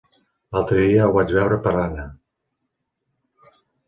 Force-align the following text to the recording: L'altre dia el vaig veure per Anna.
L'altre 0.55 0.77
dia 0.77 1.03
el 1.07 1.11
vaig 1.17 1.33
veure 1.37 1.59
per 1.67 1.73
Anna. 1.81 2.05